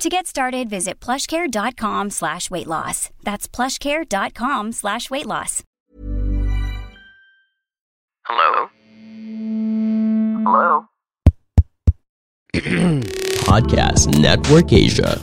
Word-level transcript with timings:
To 0.00 0.08
get 0.08 0.26
started, 0.26 0.70
visit 0.70 0.98
plushcare.com 0.98 2.08
slash 2.08 2.50
weight 2.50 2.66
loss. 2.66 3.10
That's 3.22 3.46
plushcare.com 3.46 4.72
slash 4.72 5.10
weight 5.10 5.26
loss. 5.26 5.62
Hello? 8.24 8.70
Hello? 10.46 10.86
Podcast 13.44 14.18
Network 14.18 14.72
Asia. 14.72 15.20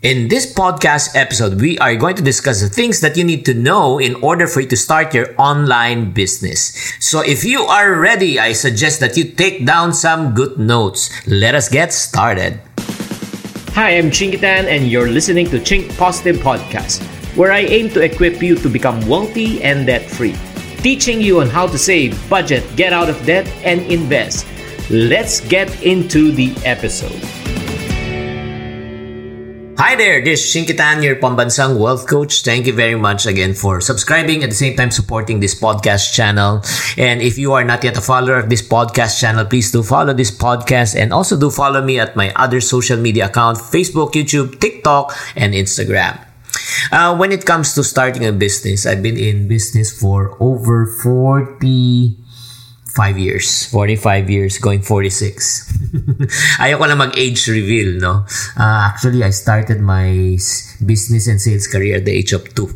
In 0.00 0.28
this 0.28 0.48
podcast 0.48 1.12
episode, 1.14 1.60
we 1.60 1.76
are 1.76 1.94
going 1.94 2.16
to 2.16 2.22
discuss 2.22 2.62
the 2.62 2.70
things 2.70 3.02
that 3.02 3.18
you 3.18 3.24
need 3.24 3.44
to 3.44 3.52
know 3.52 3.98
in 3.98 4.14
order 4.24 4.46
for 4.46 4.62
you 4.62 4.68
to 4.68 4.76
start 4.76 5.12
your 5.12 5.28
online 5.36 6.12
business. 6.12 6.72
So 7.00 7.20
if 7.20 7.44
you 7.44 7.60
are 7.68 8.00
ready, 8.00 8.40
I 8.40 8.54
suggest 8.54 9.00
that 9.00 9.18
you 9.18 9.24
take 9.24 9.66
down 9.66 9.92
some 9.92 10.32
good 10.32 10.58
notes. 10.58 11.12
Let 11.26 11.54
us 11.54 11.68
get 11.68 11.92
started. 11.92 12.58
Hi, 13.76 13.98
I'm 13.98 14.08
Chingitan, 14.08 14.72
and 14.72 14.88
you're 14.88 15.10
listening 15.10 15.50
to 15.50 15.58
Chink 15.58 15.94
Positive 15.98 16.36
Podcast, 16.36 17.04
where 17.36 17.52
I 17.52 17.68
aim 17.68 17.90
to 17.90 18.00
equip 18.00 18.40
you 18.40 18.56
to 18.56 18.70
become 18.70 19.06
wealthy 19.06 19.62
and 19.62 19.84
debt 19.84 20.08
free, 20.08 20.34
teaching 20.80 21.20
you 21.20 21.42
on 21.42 21.50
how 21.50 21.66
to 21.66 21.76
save, 21.76 22.16
budget, 22.30 22.64
get 22.74 22.94
out 22.94 23.10
of 23.10 23.22
debt, 23.26 23.46
and 23.68 23.82
invest. 23.82 24.46
Let's 24.88 25.42
get 25.42 25.68
into 25.82 26.32
the 26.32 26.56
episode. 26.64 27.39
Hi 29.80 29.96
there, 29.96 30.20
this 30.20 30.44
is 30.44 30.52
Shinkitan, 30.52 31.00
your 31.02 31.16
pambansang 31.16 31.80
wealth 31.80 32.04
coach. 32.06 32.44
Thank 32.44 32.66
you 32.66 32.74
very 32.76 33.00
much 33.00 33.24
again 33.24 33.56
for 33.56 33.80
subscribing 33.80 34.44
at 34.44 34.52
the 34.52 34.54
same 34.54 34.76
time 34.76 34.90
supporting 34.90 35.40
this 35.40 35.56
podcast 35.56 36.12
channel. 36.12 36.60
And 37.00 37.24
if 37.24 37.38
you 37.38 37.54
are 37.56 37.64
not 37.64 37.82
yet 37.82 37.96
a 37.96 38.04
follower 38.04 38.36
of 38.36 38.50
this 38.50 38.60
podcast 38.60 39.16
channel, 39.18 39.46
please 39.48 39.72
do 39.72 39.82
follow 39.82 40.12
this 40.12 40.28
podcast 40.28 41.00
and 41.00 41.14
also 41.16 41.40
do 41.40 41.48
follow 41.48 41.80
me 41.80 41.98
at 41.98 42.12
my 42.12 42.28
other 42.36 42.60
social 42.60 43.00
media 43.00 43.32
account, 43.32 43.56
Facebook, 43.56 44.12
YouTube, 44.12 44.60
TikTok, 44.60 45.16
and 45.34 45.54
Instagram. 45.54 46.28
Uh, 46.92 47.16
when 47.16 47.32
it 47.32 47.46
comes 47.46 47.72
to 47.72 47.82
starting 47.82 48.26
a 48.26 48.32
business, 48.32 48.84
I've 48.84 49.02
been 49.02 49.16
in 49.16 49.48
business 49.48 49.88
for 49.88 50.36
over 50.44 50.84
40 50.84 52.20
five 52.94 53.18
years. 53.18 53.66
45 53.70 54.30
years, 54.30 54.58
going 54.58 54.82
46. 54.82 55.72
Ayoko 56.62 56.88
na 56.88 56.96
mag-age 56.96 57.48
reveal, 57.48 58.00
no? 58.00 58.24
Uh, 58.58 58.90
actually, 58.90 59.24
I 59.24 59.30
started 59.30 59.80
my 59.80 60.36
business 60.84 61.26
and 61.26 61.40
sales 61.40 61.66
career 61.66 61.96
at 61.96 62.04
the 62.04 62.12
age 62.12 62.32
of 62.32 62.44
2. 62.54 62.66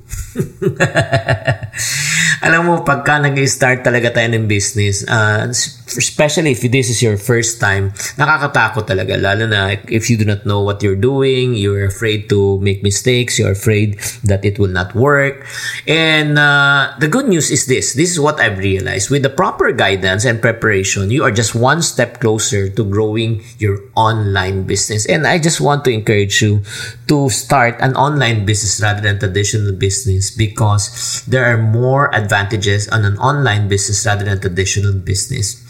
Alam 2.43 2.61
mo, 2.67 2.75
pagka 2.83 3.21
nag-start 3.23 3.85
talaga 3.87 4.11
tayo 4.11 4.29
ng 4.35 4.47
business, 4.51 5.07
uh, 5.07 5.47
especially 5.87 6.53
if 6.53 6.65
this 6.67 6.91
is 6.91 7.03
your 7.03 7.17
first 7.17 7.61
time, 7.61 7.93
nakakatakot 8.19 8.89
talaga. 8.89 9.15
Lalo 9.21 9.47
na 9.47 9.77
if 9.89 10.11
you 10.11 10.17
do 10.17 10.25
not 10.25 10.43
know 10.49 10.61
what 10.61 10.83
you're 10.83 10.99
doing, 10.99 11.55
you're 11.55 11.85
afraid 11.85 12.29
to 12.29 12.59
make 12.61 12.83
mistakes, 12.83 13.39
you're 13.39 13.53
afraid 13.53 14.01
that 14.25 14.45
it 14.45 14.59
will 14.59 14.73
not 14.73 14.95
work. 14.95 15.47
And 15.87 16.39
uh, 16.39 16.97
the 16.99 17.09
good 17.09 17.29
news 17.29 17.51
is 17.51 17.67
this. 17.67 17.95
This 17.95 18.11
is 18.11 18.19
what 18.19 18.41
I've 18.41 18.59
realized. 18.59 19.11
With 19.11 19.23
the 19.23 19.31
proper 19.31 19.73
guidance 19.73 20.25
and 20.25 20.41
preparation, 20.41 21.11
you 21.11 21.23
are 21.23 21.33
just 21.33 21.55
one 21.55 21.83
step 21.83 22.21
closer 22.21 22.69
to 22.69 22.83
growing 22.85 23.45
your 23.59 23.79
online 23.95 24.65
business. 24.65 25.07
And 25.07 25.27
I 25.27 25.39
just 25.39 25.61
want 25.61 25.85
to 25.85 25.91
encourage 25.93 26.43
you 26.43 26.63
to 27.09 27.29
start 27.29 27.77
an 27.81 27.95
online 27.95 28.45
business 28.45 28.81
rather 28.81 29.01
than 29.01 29.19
traditional 29.19 29.73
business 29.73 30.31
because 30.31 31.23
there 31.29 31.45
are 31.45 31.59
more 31.59 32.09
advantages 32.15 32.34
on 32.35 33.05
an 33.05 33.17
online 33.19 33.69
business 33.69 34.07
rather 34.07 34.25
than 34.25 34.41
traditional 34.41 34.93
business. 34.93 35.63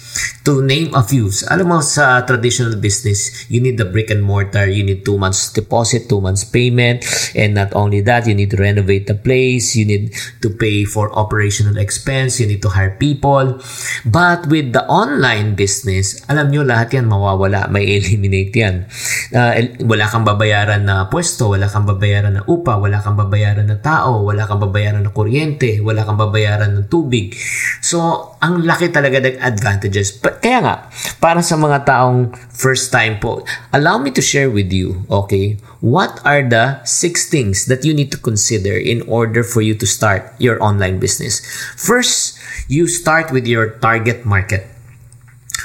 To 0.45 0.63
name 0.63 0.95
a 0.95 1.03
few, 1.03 1.27
alam 1.51 1.75
mo 1.75 1.83
sa 1.83 2.23
traditional 2.23 2.79
business, 2.79 3.51
you 3.51 3.59
need 3.59 3.81
the 3.81 3.89
brick 3.89 4.15
and 4.15 4.23
mortar, 4.23 4.69
you 4.69 4.87
need 4.87 5.03
two 5.03 5.19
months 5.19 5.51
deposit, 5.51 6.07
two 6.07 6.21
months 6.23 6.47
payment, 6.47 7.03
and 7.35 7.59
not 7.59 7.75
only 7.75 7.99
that, 8.05 8.29
you 8.29 8.37
need 8.37 8.53
to 8.55 8.61
renovate 8.61 9.11
the 9.11 9.19
place, 9.19 9.75
you 9.75 9.83
need 9.83 10.15
to 10.39 10.55
pay 10.55 10.87
for 10.87 11.11
operational 11.19 11.81
expense, 11.83 12.39
you 12.39 12.47
need 12.47 12.63
to 12.63 12.71
hire 12.71 12.95
people. 12.95 13.59
But 14.07 14.47
with 14.47 14.71
the 14.71 14.87
online 14.87 15.59
business, 15.59 16.23
alam 16.31 16.53
nyo 16.55 16.63
lahat 16.63 16.95
yan 16.95 17.11
mawawala, 17.11 17.67
may 17.73 17.83
eliminate 17.99 18.55
yan. 18.55 18.87
Uh, 19.35 19.75
wala 19.83 20.07
kang 20.07 20.23
babayaran 20.23 20.87
na 20.87 21.11
pwesto, 21.11 21.51
wala 21.51 21.67
kang 21.67 21.83
babayaran 21.83 22.39
na 22.39 22.47
upa, 22.47 22.79
wala 22.79 23.03
kang 23.03 23.19
babayaran 23.19 23.67
na 23.67 23.83
tao, 23.83 24.23
wala 24.23 24.47
kang 24.47 24.63
babayaran 24.63 25.03
na 25.03 25.11
kuryente, 25.11 25.83
wala 25.83 26.07
kang 26.07 26.15
babayaran 26.15 26.71
ng 26.71 26.87
tubig. 26.87 27.35
So, 27.83 28.31
ang 28.39 28.63
laki 28.63 28.95
talaga 28.95 29.19
ng 29.19 29.43
advantages. 29.43 30.15
Kaya 30.23 30.63
nga, 30.63 30.75
para 31.19 31.43
sa 31.43 31.59
mga 31.59 31.83
taong 31.83 32.31
first 32.55 32.95
time 32.95 33.19
po, 33.19 33.43
allow 33.75 33.99
me 33.99 34.15
to 34.15 34.23
share 34.23 34.47
with 34.47 34.71
you, 34.71 35.03
okay, 35.11 35.59
what 35.83 36.23
are 36.23 36.47
the 36.47 36.79
six 36.87 37.27
things 37.27 37.67
that 37.67 37.83
you 37.83 37.91
need 37.91 38.15
to 38.15 38.21
consider 38.23 38.79
in 38.79 39.03
order 39.11 39.43
for 39.43 39.67
you 39.67 39.75
to 39.75 39.85
start 39.85 40.31
your 40.39 40.63
online 40.63 41.03
business. 41.03 41.43
First, 41.75 42.39
you 42.71 42.87
start 42.87 43.35
with 43.35 43.51
your 43.51 43.83
target 43.83 44.23
market. 44.23 44.74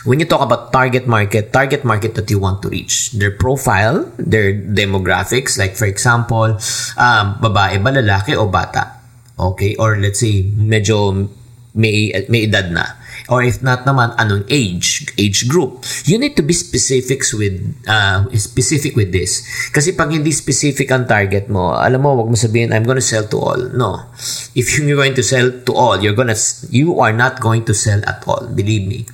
When 0.05 0.19
you 0.19 0.25
talk 0.25 0.41
about 0.41 0.71
target 0.71 1.07
market, 1.07 1.51
target 1.51 1.83
market 1.83 2.15
that 2.15 2.29
you 2.31 2.39
want 2.39 2.61
to 2.63 2.69
reach, 2.69 3.11
their 3.11 3.31
profile, 3.31 4.07
their 4.15 4.53
demographics, 4.53 5.59
like 5.59 5.75
for 5.75 5.85
example, 5.85 6.55
um, 6.95 7.25
babae 7.43 7.83
ba, 7.83 7.91
lalaki 7.91 8.35
o 8.35 8.47
bata? 8.47 8.95
Okay, 9.39 9.75
or 9.75 9.99
let's 9.99 10.19
say 10.19 10.43
medyo 10.55 11.27
may 11.75 12.11
may 12.27 12.47
edad 12.47 12.71
na. 12.71 12.99
Or 13.29 13.45
if 13.45 13.61
not 13.61 13.85
naman 13.85 14.17
anong 14.17 14.49
age 14.49 15.05
age 15.19 15.45
group? 15.45 15.85
You 16.09 16.17
need 16.17 16.33
to 16.39 16.43
be 16.43 16.55
specifics 16.55 17.29
with 17.29 17.61
uh, 17.85 18.25
specific 18.33 18.97
with 18.97 19.13
this. 19.13 19.45
Kasi 19.69 19.93
pag 19.93 20.09
hindi 20.09 20.33
specific 20.33 20.89
ang 20.89 21.05
target 21.05 21.45
mo 21.45 21.77
alam 21.77 22.01
mo 22.01 22.17
wag 22.17 22.31
mo 22.31 22.35
sabihin 22.39 22.73
I'm 22.73 22.87
gonna 22.87 23.05
sell 23.05 23.29
to 23.29 23.37
all. 23.37 23.61
No. 23.75 24.09
If 24.57 24.73
you're 24.81 24.97
going 24.97 25.13
to 25.13 25.23
sell 25.23 25.45
to 25.51 25.71
all 25.77 26.01
you're 26.01 26.17
gonna 26.17 26.35
you 26.73 26.97
are 26.97 27.13
not 27.13 27.37
going 27.37 27.69
to 27.69 27.73
sell 27.77 28.01
at 28.09 28.25
all 28.25 28.49
believe 28.49 28.89
me 28.89 29.05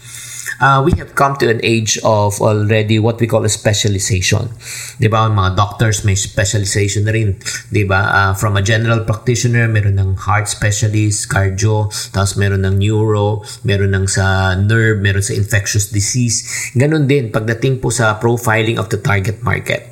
uh, 0.59 0.81
we 0.85 0.93
have 0.97 1.15
come 1.15 1.35
to 1.37 1.49
an 1.49 1.59
age 1.63 1.97
of 2.03 2.39
already 2.41 2.99
what 2.99 3.19
we 3.19 3.27
call 3.27 3.43
a 3.45 3.51
specialization. 3.51 4.49
Di 4.97 5.07
ba? 5.07 5.27
Mga 5.27 5.55
doctors 5.55 6.03
may 6.03 6.15
specialization 6.15 7.05
na 7.05 7.13
rin. 7.13 7.37
Di 7.69 7.83
ba? 7.83 8.01
Uh, 8.09 8.33
from 8.33 8.57
a 8.57 8.63
general 8.63 9.03
practitioner, 9.03 9.67
meron 9.67 9.99
ng 9.99 10.15
heart 10.17 10.47
specialist, 10.47 11.27
cardio, 11.27 11.91
tapos 12.13 12.37
meron 12.37 12.63
ng 12.65 12.79
neuro, 12.79 13.43
meron 13.67 13.93
ng 13.93 14.07
sa 14.07 14.55
nerve, 14.55 15.01
meron 15.01 15.23
sa 15.23 15.35
infectious 15.35 15.91
disease. 15.91 16.71
Ganon 16.73 17.07
din 17.09 17.29
pagdating 17.29 17.83
po 17.83 17.91
sa 17.91 18.17
profiling 18.17 18.79
of 18.79 18.89
the 18.89 18.99
target 18.99 19.41
market. 19.43 19.91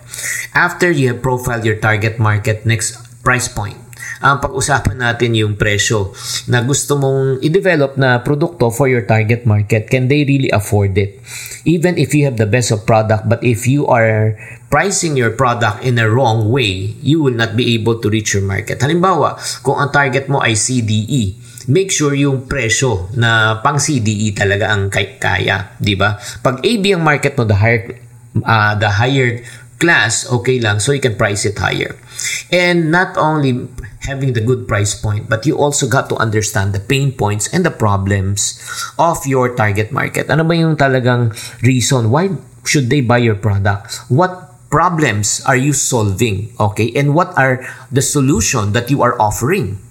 After 0.53 0.93
you 0.93 1.09
have 1.09 1.25
profiled 1.25 1.65
your 1.65 1.81
target 1.81 2.21
market, 2.21 2.65
next 2.69 3.01
price 3.25 3.49
point 3.49 3.83
ang 4.23 4.39
pag-usapan 4.39 5.03
natin 5.03 5.35
yung 5.35 5.59
presyo 5.59 6.15
na 6.47 6.63
gusto 6.63 6.95
mong 6.95 7.43
i-develop 7.43 7.99
na 7.99 8.23
produkto 8.23 8.71
for 8.71 8.87
your 8.87 9.03
target 9.03 9.43
market. 9.43 9.91
Can 9.91 10.07
they 10.07 10.23
really 10.23 10.47
afford 10.47 10.95
it? 10.95 11.19
Even 11.67 11.99
if 11.99 12.15
you 12.15 12.23
have 12.23 12.39
the 12.39 12.47
best 12.47 12.71
of 12.71 12.87
product, 12.87 13.27
but 13.27 13.43
if 13.43 13.67
you 13.67 13.83
are 13.91 14.39
pricing 14.71 15.19
your 15.19 15.35
product 15.35 15.83
in 15.83 15.99
a 15.99 16.07
wrong 16.07 16.47
way, 16.47 16.95
you 17.03 17.19
will 17.19 17.35
not 17.35 17.59
be 17.59 17.75
able 17.75 17.99
to 17.99 18.07
reach 18.07 18.31
your 18.31 18.47
market. 18.47 18.79
Halimbawa, 18.79 19.35
kung 19.59 19.75
ang 19.75 19.91
target 19.91 20.31
mo 20.31 20.39
ay 20.39 20.55
CDE, 20.55 21.35
make 21.67 21.91
sure 21.91 22.15
yung 22.15 22.47
presyo 22.47 23.11
na 23.19 23.59
pang 23.59 23.75
CDE 23.75 24.31
talaga 24.31 24.71
ang 24.71 24.87
kaya, 24.89 25.75
di 25.75 25.99
ba? 25.99 26.15
Pag 26.39 26.63
AB 26.63 26.83
ang 26.95 27.03
market 27.03 27.35
mo, 27.35 27.43
the 27.43 27.59
higher 27.59 27.99
uh, 28.41 28.73
the 28.75 28.89
higher 28.89 29.45
class, 29.83 30.23
okay 30.31 30.63
lang, 30.63 30.79
so 30.79 30.95
you 30.95 31.03
can 31.03 31.19
price 31.19 31.43
it 31.43 31.59
higher. 31.59 31.99
And 32.47 32.87
not 32.87 33.19
only 33.19 33.67
having 34.07 34.31
the 34.31 34.39
good 34.39 34.63
price 34.63 34.95
point, 34.95 35.27
but 35.27 35.43
you 35.43 35.59
also 35.59 35.91
got 35.91 36.07
to 36.07 36.15
understand 36.15 36.71
the 36.71 36.79
pain 36.79 37.11
points 37.11 37.51
and 37.51 37.67
the 37.67 37.75
problems 37.75 38.63
of 38.95 39.27
your 39.27 39.51
target 39.51 39.91
market. 39.91 40.31
Ano 40.31 40.47
ba 40.47 40.55
yung 40.55 40.79
talagang 40.79 41.35
reason 41.59 42.07
why 42.07 42.31
should 42.63 42.87
they 42.87 43.03
buy 43.03 43.19
your 43.19 43.35
product? 43.35 43.99
What 44.07 44.55
problems 44.71 45.43
are 45.43 45.59
you 45.59 45.75
solving? 45.75 46.55
Okay? 46.59 46.95
And 46.95 47.11
what 47.11 47.35
are 47.35 47.67
the 47.91 48.01
solution 48.01 48.71
that 48.71 48.87
you 48.87 49.03
are 49.03 49.19
offering? 49.19 49.83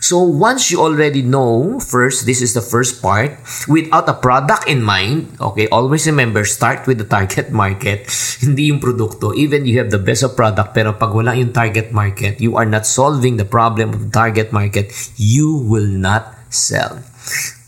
So 0.00 0.24
once 0.24 0.72
you 0.72 0.80
already 0.80 1.20
know, 1.20 1.78
first, 1.78 2.24
this 2.24 2.40
is 2.40 2.56
the 2.56 2.64
first 2.64 3.04
part, 3.04 3.36
without 3.68 4.08
a 4.08 4.16
product 4.16 4.66
in 4.66 4.82
mind, 4.82 5.36
okay, 5.38 5.68
always 5.68 6.08
remember, 6.08 6.44
start 6.48 6.88
with 6.88 6.96
the 6.96 7.04
target 7.04 7.52
market, 7.62 8.08
hindi 8.40 8.72
yung 8.72 8.80
produkto. 8.80 9.36
Even 9.36 9.68
you 9.68 9.76
have 9.76 9.92
the 9.92 10.00
best 10.00 10.24
of 10.24 10.34
product, 10.34 10.72
pero 10.72 10.96
pag 10.96 11.12
wala 11.12 11.36
yung 11.36 11.52
target 11.52 11.92
market, 11.92 12.40
you 12.40 12.56
are 12.56 12.64
not 12.64 12.88
solving 12.88 13.36
the 13.36 13.44
problem 13.44 13.92
of 13.92 14.08
the 14.08 14.12
target 14.12 14.56
market, 14.56 14.88
you 15.20 15.60
will 15.68 15.86
not 15.86 16.32
sell. 16.48 16.96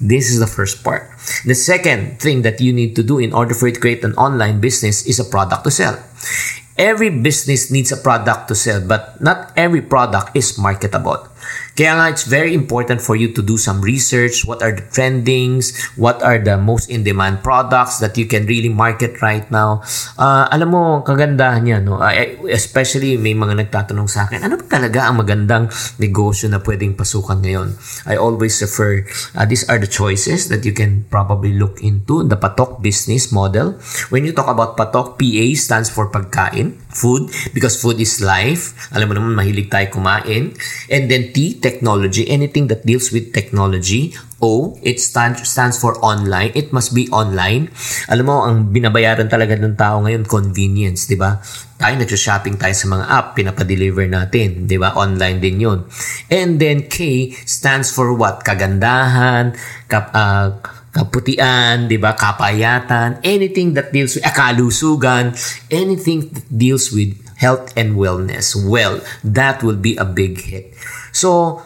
This 0.00 0.32
is 0.32 0.40
the 0.40 0.48
first 0.48 0.82
part. 0.82 1.12
The 1.44 1.54
second 1.54 2.18
thing 2.18 2.42
that 2.42 2.60
you 2.64 2.72
need 2.72 2.96
to 2.96 3.04
do 3.04 3.20
in 3.20 3.36
order 3.36 3.54
for 3.54 3.68
you 3.68 3.76
to 3.76 3.80
create 3.80 4.02
an 4.02 4.16
online 4.16 4.58
business 4.58 5.06
is 5.06 5.20
a 5.20 5.28
product 5.28 5.62
to 5.64 5.70
sell. 5.70 6.00
Every 6.80 7.12
business 7.12 7.70
needs 7.70 7.92
a 7.92 8.00
product 8.00 8.48
to 8.48 8.56
sell, 8.56 8.80
but 8.80 9.20
not 9.20 9.52
every 9.54 9.84
product 9.84 10.34
is 10.34 10.56
marketable. 10.56 11.28
Kaya 11.72 11.96
nga, 11.96 12.06
it's 12.12 12.28
very 12.28 12.52
important 12.52 13.00
for 13.00 13.16
you 13.16 13.32
to 13.32 13.40
do 13.40 13.56
some 13.56 13.80
research. 13.80 14.44
What 14.44 14.60
are 14.60 14.76
the 14.76 14.84
trendings? 14.92 15.72
What 15.96 16.20
are 16.20 16.36
the 16.36 16.60
most 16.60 16.92
in-demand 16.92 17.40
products 17.40 17.96
that 18.04 18.18
you 18.20 18.28
can 18.28 18.44
really 18.44 18.68
market 18.68 19.24
right 19.24 19.48
now? 19.48 19.80
Uh, 20.20 20.44
alam 20.52 20.68
mo, 20.68 21.00
kagandahan 21.00 21.64
niya, 21.64 21.78
no? 21.80 21.96
Uh, 21.96 22.12
especially 22.52 23.16
may 23.16 23.32
mga 23.32 23.56
nagtatanong 23.56 24.04
sa 24.04 24.28
akin, 24.28 24.44
ano 24.44 24.60
ba 24.60 24.66
talaga 24.68 25.08
ang 25.08 25.24
magandang 25.24 25.72
negosyo 25.96 26.52
na 26.52 26.60
pwedeng 26.60 26.92
pasukan 26.92 27.40
ngayon? 27.40 27.72
I 28.04 28.20
always 28.20 28.60
refer, 28.60 29.08
uh, 29.32 29.48
these 29.48 29.64
are 29.70 29.80
the 29.80 29.88
choices 29.88 30.52
that 30.52 30.68
you 30.68 30.76
can 30.76 31.08
probably 31.08 31.56
look 31.56 31.80
into. 31.80 32.20
The 32.26 32.36
Patok 32.36 32.84
business 32.84 33.32
model. 33.32 33.80
When 34.12 34.28
you 34.28 34.36
talk 34.36 34.50
about 34.50 34.76
Patok, 34.76 35.16
PA 35.16 35.46
stands 35.56 35.88
for 35.88 36.12
pagkain, 36.12 36.81
food, 36.92 37.32
because 37.56 37.80
food 37.80 37.98
is 37.98 38.20
life. 38.20 38.76
Alam 38.92 39.10
mo 39.10 39.14
naman, 39.18 39.32
mahilig 39.34 39.72
tayo 39.72 39.88
kumain. 39.90 40.52
And 40.92 41.08
then 41.08 41.32
T, 41.32 41.56
technology, 41.58 42.28
anything 42.28 42.68
that 42.68 42.84
deals 42.84 43.10
with 43.10 43.32
technology. 43.32 44.14
O, 44.42 44.74
it 44.82 44.98
stand, 44.98 45.38
stands 45.46 45.78
for 45.78 45.94
online. 46.02 46.50
It 46.58 46.74
must 46.74 46.90
be 46.90 47.06
online. 47.14 47.70
Alam 48.10 48.26
mo, 48.26 48.42
ang 48.42 48.74
binabayaran 48.74 49.30
talaga 49.30 49.54
ng 49.54 49.78
tao 49.78 50.02
ngayon, 50.02 50.26
convenience, 50.26 51.06
di 51.06 51.14
ba? 51.14 51.38
Tayo 51.78 51.94
nag-shopping 51.94 52.58
tayo 52.58 52.74
sa 52.74 52.90
mga 52.90 53.04
app, 53.06 53.26
pinapa-deliver 53.38 54.02
natin, 54.10 54.66
di 54.66 54.74
ba? 54.82 54.98
Online 54.98 55.38
din 55.38 55.62
yun. 55.62 55.86
And 56.26 56.58
then 56.58 56.90
K 56.90 57.30
stands 57.46 57.94
for 57.94 58.18
what? 58.18 58.42
Kagandahan, 58.42 59.54
kap, 59.86 60.10
uh, 60.10 60.58
kaputian, 60.92 61.88
'di 61.88 61.96
ba? 61.96 62.12
Kapayatan, 62.14 63.24
anything 63.24 63.74
that 63.74 63.90
deals 63.92 64.14
with 64.14 64.24
eh, 64.24 64.30
akalusugan, 64.30 65.32
anything 65.72 66.28
that 66.30 66.46
deals 66.52 66.92
with 66.92 67.16
health 67.42 67.72
and 67.76 67.96
wellness. 67.96 68.54
Well, 68.54 69.00
that 69.24 69.62
will 69.62 69.76
be 69.76 69.96
a 69.96 70.04
big 70.04 70.40
hit. 70.40 70.74
So, 71.10 71.62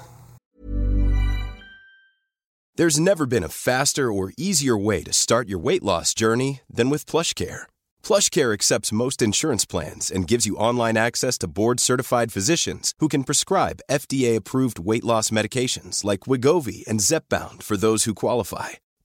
there's 2.76 3.00
never 3.00 3.26
been 3.26 3.44
a 3.44 3.49
faster 3.49 4.12
or 4.12 4.32
easier 4.37 4.76
way 4.76 5.02
to 5.02 5.12
start 5.12 5.49
your 5.49 5.58
weight 5.58 5.82
loss 5.82 6.12
journey 6.14 6.61
than 6.69 6.90
with 6.90 7.06
PlushCare. 7.06 7.64
PlushCare 8.02 8.52
accepts 8.52 8.93
most 8.93 9.23
insurance 9.23 9.64
plans 9.64 10.11
and 10.11 10.28
gives 10.28 10.44
you 10.44 10.56
online 10.56 10.96
access 10.96 11.38
to 11.38 11.49
board-certified 11.49 12.32
physicians 12.32 12.93
who 12.99 13.08
can 13.08 13.25
prescribe 13.25 13.81
FDA-approved 13.90 14.78
weight 14.78 15.05
loss 15.05 15.31
medications 15.31 16.05
like 16.05 16.28
Wigovi 16.28 16.87
and 16.87 17.00
Zepbound 17.00 17.62
for 17.62 17.78
those 17.78 18.05
who 18.05 18.12
qualify. 18.12 18.76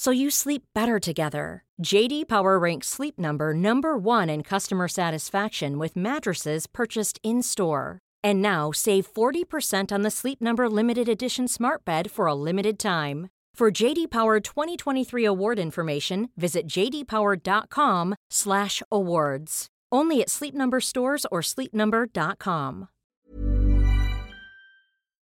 so 0.00 0.10
you 0.10 0.30
sleep 0.30 0.62
better 0.74 0.98
together. 0.98 1.62
JD 1.84 2.26
Power 2.26 2.58
ranks 2.58 2.88
Sleep 2.88 3.18
Number 3.18 3.52
number 3.52 3.98
1 3.98 4.30
in 4.30 4.42
customer 4.42 4.88
satisfaction 4.88 5.78
with 5.78 5.94
mattresses 5.94 6.66
purchased 6.66 7.20
in-store. 7.22 7.98
And 8.24 8.40
now 8.40 8.72
save 8.72 9.12
40% 9.12 9.92
on 9.92 10.00
the 10.00 10.10
Sleep 10.10 10.40
Number 10.40 10.70
limited 10.70 11.06
edition 11.06 11.48
Smart 11.48 11.84
Bed 11.84 12.10
for 12.10 12.24
a 12.24 12.34
limited 12.34 12.78
time. 12.78 13.28
For 13.54 13.70
JD 13.70 14.10
Power 14.10 14.40
2023 14.40 15.26
award 15.26 15.58
information, 15.58 16.30
visit 16.34 16.66
jdpower.com/awards. 16.66 19.66
Only 19.92 20.22
at 20.22 20.30
Sleep 20.30 20.54
Number 20.54 20.80
stores 20.80 21.26
or 21.30 21.42
sleepnumber.com. 21.42 22.88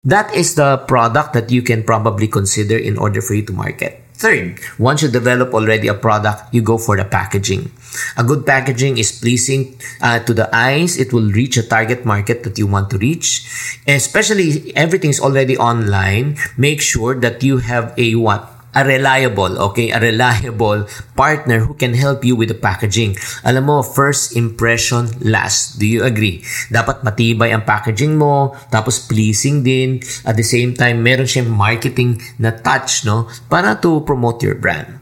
That 0.02 0.34
is 0.34 0.56
the 0.56 0.78
product 0.88 1.34
that 1.34 1.52
you 1.52 1.62
can 1.62 1.84
probably 1.84 2.26
consider 2.26 2.76
in 2.76 2.98
order 2.98 3.22
for 3.22 3.34
you 3.34 3.46
to 3.46 3.52
market. 3.52 4.02
Third, 4.16 4.60
once 4.78 5.02
you 5.02 5.08
develop 5.08 5.52
already 5.52 5.88
a 5.88 5.94
product, 5.94 6.48
you 6.52 6.62
go 6.62 6.78
for 6.78 6.96
the 6.96 7.04
packaging. 7.04 7.70
A 8.16 8.24
good 8.24 8.46
packaging 8.46 8.96
is 8.96 9.12
pleasing 9.12 9.76
uh, 10.00 10.20
to 10.20 10.32
the 10.32 10.48
eyes. 10.56 10.96
It 10.96 11.12
will 11.12 11.28
reach 11.32 11.58
a 11.58 11.62
target 11.62 12.06
market 12.06 12.42
that 12.44 12.56
you 12.56 12.66
want 12.66 12.88
to 12.90 12.98
reach. 12.98 13.44
Especially 13.86 14.74
everything 14.74 15.10
is 15.10 15.20
already 15.20 15.58
online. 15.58 16.38
Make 16.56 16.80
sure 16.80 17.14
that 17.20 17.42
you 17.42 17.58
have 17.58 17.92
a 17.98 18.14
what 18.16 18.55
a 18.76 18.84
reliable, 18.84 19.56
okay, 19.72 19.88
a 19.88 19.96
reliable 19.96 20.84
partner 21.16 21.64
who 21.64 21.72
can 21.72 21.96
help 21.96 22.20
you 22.20 22.36
with 22.36 22.52
the 22.52 22.58
packaging. 22.58 23.16
Alam 23.40 23.72
mo, 23.72 23.76
first 23.80 24.36
impression 24.36 25.08
last. 25.24 25.80
Do 25.80 25.88
you 25.88 26.04
agree? 26.04 26.44
Dapat 26.68 27.00
matibay 27.00 27.56
ang 27.56 27.64
packaging 27.64 28.20
mo, 28.20 28.52
tapos 28.68 29.08
pleasing 29.08 29.64
din. 29.64 30.04
At 30.28 30.36
the 30.36 30.44
same 30.44 30.76
time, 30.76 31.00
meron 31.00 31.24
siyang 31.24 31.48
marketing 31.48 32.20
na 32.36 32.52
touch, 32.52 33.08
no? 33.08 33.32
Para 33.48 33.80
to 33.80 34.04
promote 34.04 34.44
your 34.44 34.60
brand. 34.60 35.00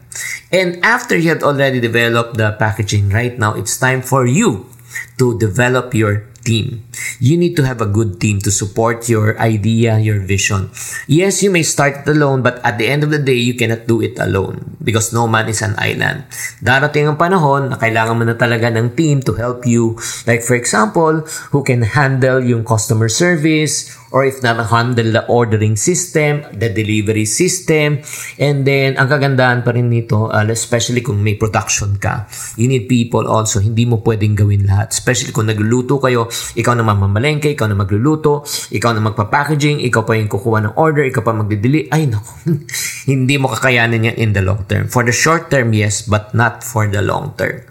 And 0.55 0.79
after 0.79 1.19
you 1.19 1.35
have 1.35 1.43
already 1.43 1.83
developed 1.83 2.39
the 2.39 2.55
packaging, 2.55 3.11
right 3.11 3.35
now, 3.35 3.59
it's 3.59 3.75
time 3.75 3.99
for 3.99 4.23
you 4.23 4.71
to 5.19 5.35
develop 5.35 5.91
your 5.91 6.23
team. 6.47 6.84
You 7.19 7.37
need 7.37 7.55
to 7.57 7.63
have 7.63 7.81
a 7.81 7.89
good 7.89 8.19
team 8.19 8.39
to 8.43 8.51
support 8.51 9.07
your 9.07 9.39
idea, 9.39 9.99
your 9.99 10.19
vision. 10.19 10.69
Yes, 11.07 11.43
you 11.43 11.51
may 11.51 11.63
start 11.63 12.03
it 12.03 12.07
alone, 12.07 12.41
but 12.41 12.59
at 12.63 12.77
the 12.77 12.87
end 12.87 13.03
of 13.03 13.11
the 13.11 13.21
day, 13.21 13.39
you 13.39 13.55
cannot 13.55 13.87
do 13.87 14.01
it 14.01 14.19
alone 14.19 14.77
because 14.83 15.13
no 15.13 15.27
man 15.27 15.49
is 15.49 15.61
an 15.61 15.75
island. 15.81 16.23
Darating 16.61 17.09
ang 17.09 17.17
panahon 17.17 17.73
na 17.73 17.77
kailangan 17.81 18.15
mo 18.17 18.23
na 18.23 18.37
talaga 18.37 18.69
ng 18.69 18.93
team 18.93 19.19
to 19.25 19.33
help 19.33 19.65
you. 19.65 19.97
Like 20.29 20.45
for 20.45 20.53
example, 20.53 21.25
who 21.51 21.65
can 21.65 21.81
handle 21.81 22.43
yung 22.43 22.63
customer 22.63 23.09
service, 23.09 23.89
or 24.15 24.23
if 24.23 24.39
not 24.39 24.55
handle 24.71 25.11
the 25.11 25.27
ordering 25.27 25.75
system, 25.75 26.47
the 26.55 26.71
delivery 26.71 27.27
system, 27.27 27.99
and 28.39 28.63
then 28.63 28.95
ang 28.95 29.11
kagandahan 29.11 29.59
pa 29.59 29.75
rin 29.75 29.91
nito, 29.91 30.31
uh, 30.31 30.47
especially 30.47 31.03
kung 31.03 31.19
may 31.19 31.35
production 31.35 31.99
ka, 31.99 32.23
you 32.55 32.71
need 32.71 32.87
people 32.87 33.27
also, 33.27 33.59
hindi 33.59 33.83
mo 33.83 33.99
pwedeng 34.07 34.39
gawin 34.39 34.63
lahat. 34.63 34.95
Especially 34.95 35.35
kung 35.35 35.51
nagluluto 35.51 35.99
kayo, 35.99 36.31
ikaw 36.55 36.79
na 36.79 36.87
mamamalengke, 36.87 37.51
ikaw 37.51 37.67
na 37.67 37.75
magluluto, 37.75 38.47
ikaw 38.71 38.95
na 38.95 39.03
magpa-packaging, 39.03 39.83
ikaw 39.83 40.07
pa 40.07 40.15
yung 40.15 40.31
kukuha 40.31 40.63
ng 40.63 40.73
order, 40.79 41.03
ikaw 41.03 41.19
pa 41.19 41.35
magdideli, 41.35 41.91
ay 41.91 42.07
naku, 42.07 42.55
hindi 43.11 43.35
mo 43.35 43.51
kakayanin 43.51 44.15
yan 44.15 44.15
in 44.15 44.31
the 44.31 44.39
long 44.39 44.63
term. 44.71 44.87
For 44.87 45.03
the 45.03 45.11
short 45.11 45.51
term, 45.51 45.75
yes, 45.75 46.07
but 46.07 46.31
not 46.31 46.63
for 46.63 46.87
the 46.87 47.03
long 47.03 47.35
term. 47.35 47.67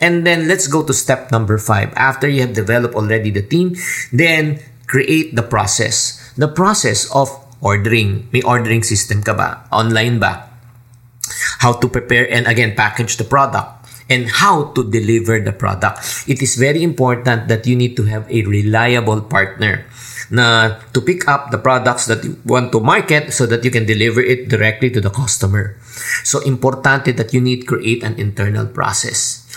And 0.00 0.26
then 0.26 0.48
let's 0.48 0.66
go 0.66 0.82
to 0.82 0.90
step 0.90 1.30
number 1.30 1.58
five. 1.58 1.94
After 1.94 2.26
you 2.26 2.42
have 2.42 2.54
developed 2.56 2.98
already 2.98 3.30
the 3.30 3.46
team, 3.46 3.78
then 4.10 4.58
create 4.92 5.32
the 5.32 5.42
process. 5.42 6.20
The 6.36 6.52
process 6.52 7.08
of 7.16 7.32
ordering. 7.64 8.28
May 8.28 8.44
ordering 8.44 8.84
system 8.84 9.24
ka 9.24 9.32
ba? 9.32 9.64
Online 9.72 10.20
ba? 10.20 10.52
How 11.64 11.72
to 11.80 11.88
prepare 11.88 12.28
and 12.28 12.44
again 12.44 12.76
package 12.76 13.16
the 13.16 13.24
product 13.24 13.88
and 14.12 14.28
how 14.28 14.76
to 14.76 14.84
deliver 14.84 15.40
the 15.40 15.56
product. 15.56 16.28
It 16.28 16.44
is 16.44 16.60
very 16.60 16.84
important 16.84 17.48
that 17.48 17.64
you 17.64 17.72
need 17.72 17.96
to 17.96 18.04
have 18.12 18.28
a 18.28 18.44
reliable 18.44 19.24
partner 19.24 19.88
na 20.28 20.76
to 20.92 21.00
pick 21.00 21.24
up 21.28 21.48
the 21.48 21.60
products 21.60 22.04
that 22.08 22.20
you 22.24 22.36
want 22.44 22.72
to 22.72 22.80
market 22.80 23.32
so 23.32 23.48
that 23.48 23.64
you 23.64 23.72
can 23.72 23.88
deliver 23.88 24.20
it 24.20 24.52
directly 24.52 24.92
to 24.92 25.00
the 25.00 25.12
customer. 25.12 25.76
So 26.24 26.44
importante 26.44 27.16
that 27.16 27.32
you 27.32 27.40
need 27.40 27.64
create 27.64 28.04
an 28.04 28.20
internal 28.20 28.68
process. 28.68 29.48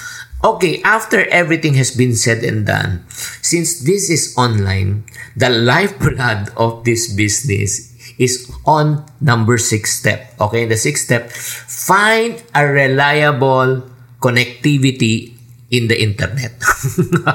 Okay, 0.45 0.77
after 0.85 1.25
everything 1.33 1.73
has 1.73 1.89
been 1.89 2.13
said 2.13 2.45
and 2.45 2.69
done, 2.69 3.01
since 3.41 3.81
this 3.81 4.13
is 4.13 4.37
online, 4.37 5.01
the 5.33 5.49
lifeblood 5.49 6.53
of 6.53 6.85
this 6.85 7.09
business 7.09 7.89
is 8.21 8.45
on 8.61 9.01
number 9.17 9.57
six 9.57 9.97
step. 9.97 10.37
Okay, 10.39 10.69
the 10.69 10.77
sixth 10.77 11.09
step, 11.09 11.33
find 11.33 12.43
a 12.53 12.61
reliable 12.61 13.89
connectivity 14.21 15.34
in 15.73 15.89
the 15.89 15.97
internet. 15.97 16.53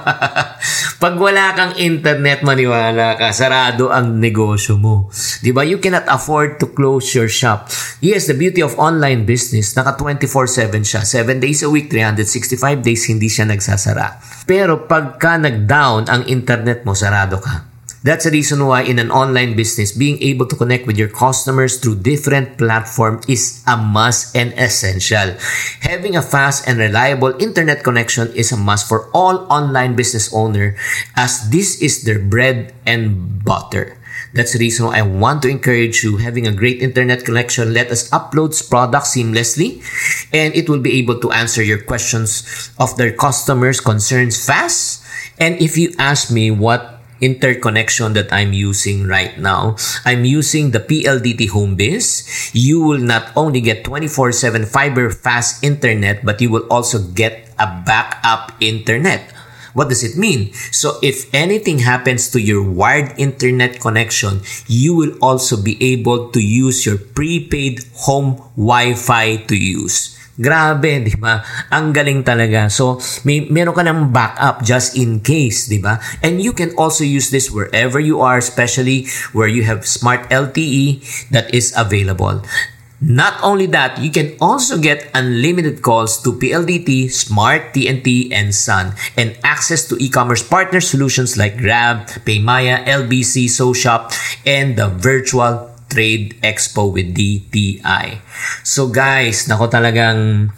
Pag 1.02 1.14
wala 1.18 1.56
kang 1.56 1.74
internet, 1.80 2.46
maniwala 2.46 3.18
ka, 3.18 3.34
sarado 3.34 3.90
ang 3.90 4.20
negosyo 4.20 4.78
mo. 4.78 5.10
ba? 5.56 5.62
You 5.66 5.82
cannot 5.82 6.06
afford 6.06 6.62
to 6.62 6.70
close 6.70 7.10
your 7.16 7.26
shop. 7.26 7.72
Yes, 7.98 8.30
the 8.30 8.36
beauty 8.36 8.62
of 8.62 8.76
online 8.78 9.26
business, 9.26 9.74
naka 9.74 9.98
24/7 9.98 10.84
siya. 10.84 11.02
7 11.02 11.42
days 11.42 11.64
a 11.66 11.70
week, 11.72 11.90
365 11.90 12.84
days 12.84 13.02
hindi 13.10 13.26
siya 13.26 13.48
nagsasara. 13.48 14.20
Pero 14.46 14.86
pagka 14.86 15.40
nag-down 15.40 16.06
ang 16.06 16.22
internet 16.28 16.86
mo, 16.86 16.94
sarado 16.94 17.40
ka. 17.40 17.69
That's 18.02 18.24
the 18.24 18.32
reason 18.32 18.64
why 18.64 18.88
in 18.88 18.98
an 18.98 19.10
online 19.12 19.56
business, 19.56 19.92
being 19.92 20.16
able 20.24 20.46
to 20.48 20.56
connect 20.56 20.86
with 20.86 20.96
your 20.96 21.12
customers 21.12 21.76
through 21.76 22.00
different 22.00 22.56
platforms 22.56 23.28
is 23.28 23.62
a 23.68 23.76
must 23.76 24.34
and 24.34 24.56
essential. 24.56 25.36
Having 25.84 26.16
a 26.16 26.24
fast 26.24 26.64
and 26.66 26.78
reliable 26.78 27.36
internet 27.36 27.84
connection 27.84 28.32
is 28.32 28.52
a 28.52 28.56
must 28.56 28.88
for 28.88 29.12
all 29.12 29.44
online 29.52 29.96
business 29.96 30.32
owner 30.32 30.76
as 31.14 31.50
this 31.50 31.82
is 31.82 32.04
their 32.04 32.18
bread 32.18 32.72
and 32.86 33.44
butter. 33.44 34.00
That's 34.32 34.54
the 34.54 34.60
reason 34.60 34.86
why 34.86 34.98
I 34.98 35.02
want 35.02 35.42
to 35.42 35.48
encourage 35.48 36.02
you 36.02 36.16
having 36.16 36.46
a 36.46 36.54
great 36.54 36.80
internet 36.80 37.24
connection. 37.24 37.74
Let 37.74 37.90
us 37.90 38.08
upload 38.10 38.56
products 38.70 39.12
seamlessly 39.12 39.84
and 40.32 40.54
it 40.54 40.70
will 40.70 40.80
be 40.80 40.96
able 41.00 41.20
to 41.20 41.32
answer 41.32 41.62
your 41.62 41.82
questions 41.82 42.70
of 42.78 42.96
their 42.96 43.12
customers' 43.12 43.80
concerns 43.80 44.38
fast. 44.40 45.04
And 45.38 45.60
if 45.60 45.76
you 45.76 45.92
ask 45.98 46.30
me 46.30 46.50
what 46.50 46.99
interconnection 47.20 48.12
that 48.14 48.32
I'm 48.32 48.52
using 48.52 49.06
right 49.06 49.38
now. 49.38 49.76
I'm 50.04 50.24
using 50.24 50.72
the 50.72 50.80
PLDT 50.80 51.48
Homebase. 51.50 52.50
You 52.52 52.80
will 52.80 53.00
not 53.00 53.30
only 53.36 53.60
get 53.60 53.84
24/7 53.84 54.66
fiber 54.66 55.08
fast 55.10 55.62
internet, 55.62 56.24
but 56.24 56.40
you 56.40 56.50
will 56.50 56.66
also 56.68 56.98
get 56.98 57.48
a 57.60 57.68
backup 57.86 58.52
internet. 58.60 59.32
What 59.72 59.88
does 59.88 60.02
it 60.02 60.18
mean? 60.18 60.50
So 60.74 60.98
if 60.98 61.30
anything 61.32 61.86
happens 61.86 62.26
to 62.34 62.42
your 62.42 62.58
wired 62.58 63.14
internet 63.16 63.78
connection, 63.78 64.42
you 64.66 64.98
will 64.98 65.14
also 65.22 65.54
be 65.54 65.78
able 65.78 66.34
to 66.34 66.42
use 66.42 66.82
your 66.82 66.98
prepaid 66.98 67.86
home 67.94 68.42
Wi-Fi 68.58 69.46
to 69.46 69.54
use. 69.54 70.19
Grabe, 70.40 71.04
di 71.04 71.12
ba? 71.20 71.44
Ang 71.68 71.92
galing 71.92 72.24
talaga. 72.24 72.72
So, 72.72 72.96
may 73.28 73.44
meron 73.52 73.76
ka 73.76 73.84
ng 73.84 74.08
backup 74.08 74.64
just 74.64 74.96
in 74.96 75.20
case, 75.20 75.68
di 75.68 75.76
ba? 75.76 76.00
And 76.24 76.40
you 76.40 76.56
can 76.56 76.72
also 76.80 77.04
use 77.04 77.28
this 77.28 77.52
wherever 77.52 78.00
you 78.00 78.24
are, 78.24 78.40
especially 78.40 79.04
where 79.36 79.52
you 79.52 79.68
have 79.68 79.84
smart 79.84 80.24
LTE 80.32 81.04
that 81.28 81.52
is 81.52 81.76
available. 81.76 82.40
Not 83.00 83.40
only 83.40 83.64
that, 83.72 83.96
you 83.96 84.12
can 84.12 84.36
also 84.44 84.76
get 84.76 85.08
unlimited 85.14 85.80
calls 85.80 86.20
to 86.20 86.36
PLDT, 86.36 87.08
Smart 87.08 87.72
TNT, 87.72 88.28
and 88.28 88.54
Sun, 88.54 88.92
and 89.16 89.36
access 89.42 89.88
to 89.88 89.96
e-commerce 89.96 90.44
partner 90.44 90.84
solutions 90.84 91.40
like 91.40 91.56
Grab, 91.56 92.12
Paymaya, 92.28 92.84
LBC, 92.84 93.48
SoShop, 93.48 94.12
and 94.44 94.76
the 94.76 94.88
virtual 94.88 95.69
Trade 95.90 96.38
Expo 96.40 96.94
with 96.94 97.10
DTI. 97.12 98.22
So 98.62 98.88
guys, 98.88 99.50
nako 99.50 99.66
talagang 99.66 100.48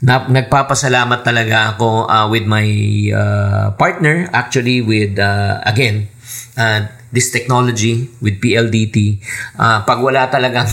na, 0.00 0.24
nagpapasalamat 0.30 1.26
talaga 1.26 1.76
ako 1.76 2.06
uh, 2.06 2.26
with 2.30 2.46
my 2.46 2.66
uh, 3.10 3.74
partner 3.74 4.30
actually 4.30 4.80
with 4.80 5.18
uh, 5.18 5.58
again 5.66 6.06
uh, 6.56 6.88
this 7.12 7.30
technology 7.30 8.10
with 8.20 8.42
PLDT. 8.42 9.22
Uh, 9.56 9.80
pag 9.86 10.02
wala 10.02 10.26
talagang 10.28 10.66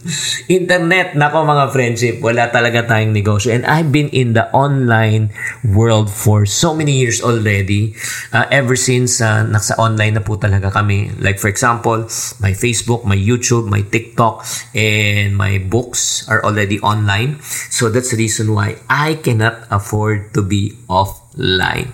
internet, 0.58 1.14
nako 1.14 1.44
mga 1.44 1.66
friendship, 1.70 2.14
wala 2.24 2.48
talaga 2.48 2.82
tayong 2.88 3.12
negosyo. 3.12 3.52
And 3.52 3.62
I've 3.68 3.92
been 3.92 4.08
in 4.10 4.32
the 4.32 4.48
online 4.50 5.30
world 5.62 6.08
for 6.08 6.48
so 6.48 6.72
many 6.72 6.96
years 6.98 7.20
already. 7.20 7.94
Uh, 8.32 8.48
ever 8.50 8.74
since 8.74 9.20
uh, 9.20 9.44
nasa 9.44 9.76
online 9.78 10.18
na 10.18 10.22
po 10.24 10.34
talaga 10.34 10.72
kami. 10.72 11.12
Like 11.20 11.38
for 11.38 11.46
example, 11.46 12.08
my 12.40 12.52
Facebook, 12.56 13.04
my 13.04 13.18
YouTube, 13.18 13.68
my 13.68 13.86
TikTok, 13.86 14.42
and 14.74 15.36
my 15.36 15.62
books 15.62 16.26
are 16.26 16.42
already 16.42 16.80
online. 16.80 17.38
So 17.70 17.86
that's 17.86 18.10
the 18.10 18.18
reason 18.18 18.50
why 18.50 18.80
I 18.88 19.20
cannot 19.20 19.68
afford 19.70 20.32
to 20.34 20.42
be 20.42 20.74
off 20.88 21.22
line. 21.36 21.92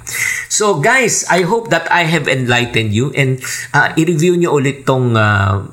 So 0.61 0.77
guys, 0.77 1.25
I 1.33 1.41
hope 1.49 1.73
that 1.73 1.89
I 1.89 2.05
have 2.05 2.29
enlightened 2.29 2.93
you 2.93 3.17
and 3.17 3.41
uh, 3.73 3.97
i-review 3.97 4.37
nyo 4.37 4.61
ulit 4.61 4.85
tong 4.85 5.17
uh, 5.17 5.65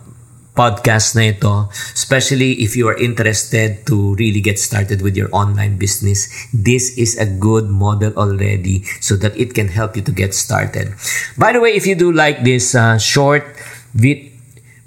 podcast 0.55 1.11
na 1.19 1.35
ito, 1.35 1.67
especially 1.91 2.63
if 2.63 2.79
you 2.79 2.87
are 2.87 2.95
interested 2.95 3.83
to 3.83 4.15
really 4.15 4.39
get 4.39 4.55
started 4.55 5.03
with 5.03 5.19
your 5.19 5.27
online 5.35 5.75
business. 5.75 6.31
This 6.55 6.95
is 6.95 7.19
a 7.19 7.27
good 7.27 7.67
model 7.67 8.15
already 8.15 8.87
so 9.03 9.19
that 9.19 9.35
it 9.35 9.51
can 9.51 9.67
help 9.67 9.99
you 9.99 10.07
to 10.07 10.15
get 10.15 10.31
started. 10.31 10.95
By 11.35 11.51
the 11.51 11.59
way, 11.59 11.75
if 11.75 11.83
you 11.83 11.99
do 11.99 12.15
like 12.15 12.47
this 12.47 12.71
uh, 12.71 12.95
short 12.95 13.43
video, 13.91 14.31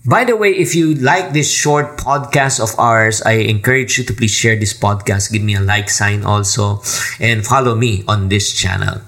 by 0.09 0.25
the 0.25 0.33
way, 0.33 0.57
if 0.57 0.73
you 0.73 0.97
like 0.97 1.37
this 1.37 1.53
short 1.53 2.01
podcast 2.01 2.57
of 2.57 2.73
ours, 2.81 3.21
I 3.21 3.45
encourage 3.53 4.01
you 4.01 4.09
to 4.09 4.17
please 4.17 4.33
share 4.33 4.57
this 4.57 4.73
podcast. 4.73 5.29
Give 5.29 5.45
me 5.45 5.61
a 5.61 5.61
like 5.61 5.93
sign 5.93 6.25
also 6.25 6.81
and 7.21 7.45
follow 7.45 7.77
me 7.77 8.01
on 8.09 8.33
this 8.33 8.57
channel. 8.57 9.05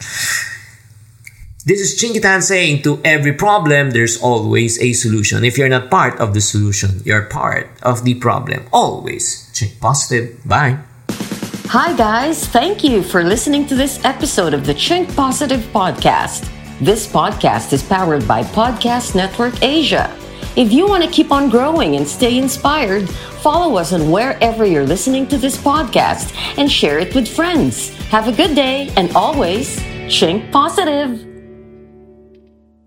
This 1.64 1.78
is 1.78 1.94
Chinkitan 1.94 2.42
saying 2.42 2.82
to 2.82 3.00
every 3.04 3.32
problem, 3.32 3.92
there's 3.92 4.20
always 4.20 4.82
a 4.82 4.92
solution. 4.94 5.44
If 5.44 5.56
you're 5.56 5.68
not 5.68 5.92
part 5.92 6.18
of 6.18 6.34
the 6.34 6.40
solution, 6.40 7.00
you're 7.04 7.30
part 7.30 7.70
of 7.82 8.02
the 8.02 8.14
problem. 8.14 8.66
Always. 8.72 9.48
Think 9.54 9.78
positive. 9.78 10.42
Bye. 10.44 10.78
Hi, 11.70 11.96
guys. 11.96 12.48
Thank 12.48 12.82
you 12.82 13.04
for 13.04 13.22
listening 13.22 13.64
to 13.68 13.76
this 13.76 14.04
episode 14.04 14.54
of 14.54 14.66
the 14.66 14.74
Chink 14.74 15.14
Positive 15.14 15.60
Podcast. 15.72 16.50
This 16.80 17.06
podcast 17.06 17.72
is 17.72 17.82
powered 17.84 18.26
by 18.26 18.42
Podcast 18.42 19.14
Network 19.14 19.62
Asia. 19.62 20.10
If 20.56 20.72
you 20.72 20.88
want 20.88 21.04
to 21.04 21.10
keep 21.10 21.30
on 21.30 21.48
growing 21.48 21.94
and 21.94 22.08
stay 22.08 22.38
inspired, 22.38 23.08
follow 23.38 23.76
us 23.76 23.92
on 23.92 24.10
wherever 24.10 24.66
you're 24.66 24.84
listening 24.84 25.28
to 25.28 25.38
this 25.38 25.56
podcast 25.56 26.34
and 26.58 26.66
share 26.66 26.98
it 26.98 27.14
with 27.14 27.28
friends. 27.28 27.94
Have 28.10 28.26
a 28.26 28.32
good 28.32 28.56
day 28.56 28.90
and 28.96 29.14
always 29.14 29.78
chink 30.10 30.50
positive. 30.50 31.31